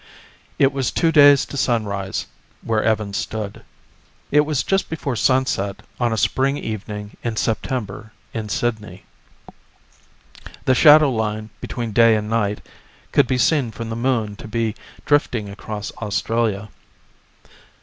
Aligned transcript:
It 0.57 0.73
was 0.73 0.89
two 0.89 1.11
days 1.11 1.45
to 1.45 1.55
sunrise, 1.57 2.25
where 2.63 2.83
Evans 2.83 3.17
stood. 3.17 3.63
It 4.31 4.39
was 4.47 4.63
just 4.63 4.89
before 4.89 5.15
sunset 5.15 5.83
on 5.99 6.11
a 6.11 6.17
spring 6.17 6.57
evening 6.57 7.17
in 7.23 7.35
September 7.35 8.11
in 8.33 8.49
Sydney. 8.49 9.05
The 10.65 10.73
shadow 10.73 11.11
line 11.11 11.51
between 11.61 11.91
day 11.91 12.15
and 12.15 12.31
night 12.31 12.65
could 13.11 13.27
be 13.27 13.37
seen 13.37 13.69
from 13.69 13.91
the 13.91 13.95
Moon 13.95 14.35
to 14.37 14.47
be 14.47 14.73
drifting 15.05 15.49
across 15.49 15.91
Australia. 15.97 16.69